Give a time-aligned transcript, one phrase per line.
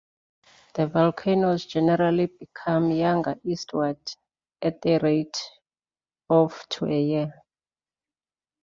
[0.73, 3.99] The volcanoes generally become younger eastward
[4.59, 5.37] at a rate
[6.27, 7.33] of to a year.